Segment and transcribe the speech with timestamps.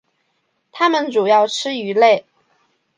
[0.71, 2.25] 它们主要吃鱼类。